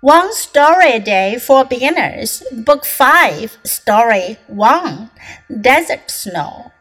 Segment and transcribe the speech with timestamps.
[0.00, 5.10] One Story a Day for Beginners, Book 5, Story 1
[5.60, 6.72] Desert Snow.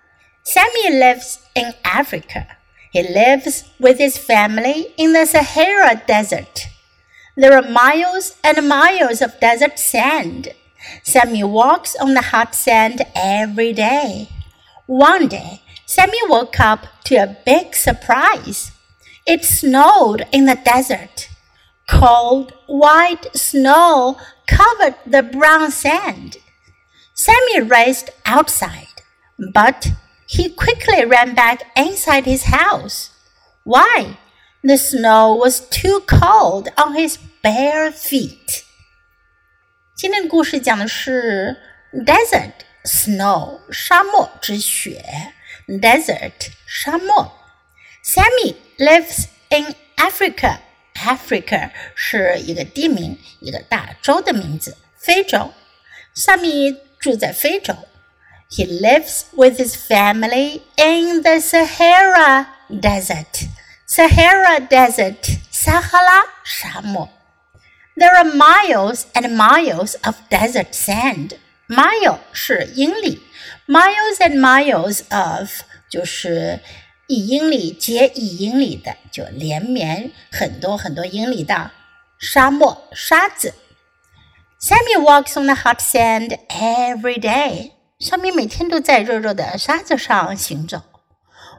[0.44, 2.47] Sammy lives in Africa.
[2.92, 6.68] He lives with his family in the Sahara Desert.
[7.36, 10.54] There are miles and miles of desert sand.
[11.04, 14.29] Sammy walks on the hot sand every day.
[14.86, 18.72] One day, Sammy woke up to a big surprise.
[19.26, 21.27] It snowed in the desert.
[21.88, 26.36] Cold, white snow covered the brown sand.
[27.14, 29.02] Sammy raced outside,
[29.52, 29.88] but
[30.27, 33.10] he quickly ran back inside his house.
[33.64, 34.18] Why?
[34.62, 38.64] The snow was too cold on his bare feet.
[39.95, 41.56] 今天的故事讲的是
[41.92, 42.52] desert
[42.84, 45.32] snow 沙漠之雪，
[45.68, 47.30] desert 沙漠。
[48.02, 50.59] Sammy lives in Africa
[50.98, 55.52] Africa 是一个地名，一个大洲的名字，非洲。
[56.15, 57.74] 萨米住在非洲。
[58.51, 63.48] He lives with his family in the Sahara Desert.
[63.87, 67.09] Sahara Desert，撒哈拉沙漠。
[67.97, 71.37] There are miles and miles of desert sand.
[71.69, 73.23] Mile 是英里，
[73.67, 75.51] miles and miles of
[75.89, 76.61] 就是
[77.10, 81.72] 一英里接一英里的，就连绵很多很多英里的
[82.20, 83.56] 沙漠沙子。
[84.62, 87.72] Sammy walks on the hot sand every day。
[88.00, 90.84] Sammy 每天都在热热的沙子上行走。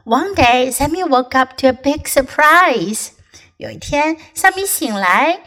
[0.05, 3.09] One day, Sammy woke up to a big surprise.
[3.57, 5.41] 有一天，，Sammy 醒来，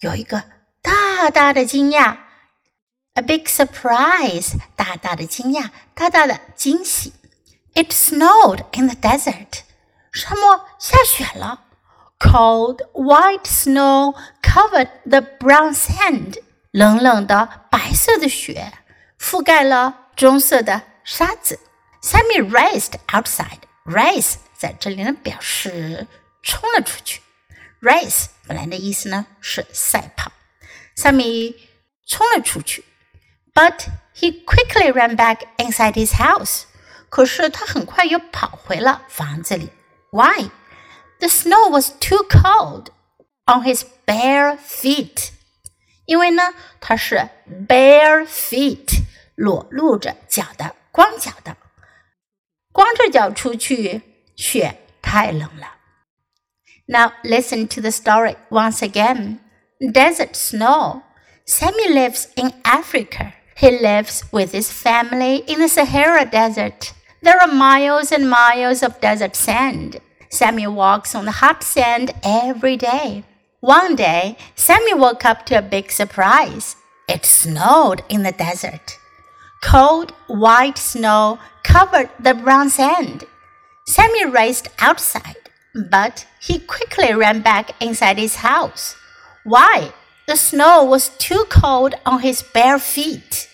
[0.00, 0.44] 有一个
[0.80, 2.16] 大大的惊讶。
[3.12, 7.12] A big surprise，大大的惊讶，大大的惊喜。
[7.73, 9.61] it snowed in the desert.
[10.11, 11.61] 沙漠下雪了。
[12.19, 16.41] Cold white snow covered the brown sand.
[16.71, 18.73] 冷冷的白色的雪
[19.19, 21.59] 覆盖了棕色的沙子。
[22.01, 23.59] Sammy raced outside.
[23.85, 26.07] Race 在这里呢表示
[26.41, 27.21] 冲了出去。
[27.81, 30.31] Race 本来的意思呢是赛跑。
[30.95, 31.55] Sammy
[32.07, 32.83] 冲了出去，
[33.53, 33.85] but
[34.15, 36.63] he quickly ran back inside his house.
[37.11, 39.69] 可是他很快又跑回了房子里。
[40.11, 40.49] Why?
[41.19, 42.87] The snow was too cold
[43.45, 45.31] on his bare feet.
[46.05, 47.29] 因为呢，他是
[47.67, 49.03] bare feet，
[49.35, 51.57] 裸露着脚的，光脚的，
[52.71, 54.01] 光着脚出去，
[54.35, 55.75] 雪太冷了。
[56.87, 59.39] Now listen to the story once again.
[59.79, 61.01] Desert snow.
[61.45, 63.33] Sammy lives in Africa.
[63.57, 66.91] He lives with his family in the Sahara Desert.
[67.22, 70.00] There are miles and miles of desert sand.
[70.28, 73.22] Sammy walks on the hot sand every day.
[73.60, 76.74] One day, Sammy woke up to a big surprise.
[77.08, 78.98] It snowed in the desert.
[79.62, 83.24] Cold, white snow covered the brown sand.
[83.86, 85.48] Sammy raced outside,
[85.90, 88.96] but he quickly ran back inside his house.
[89.44, 89.92] Why?
[90.26, 93.48] The snow was too cold on his bare feet.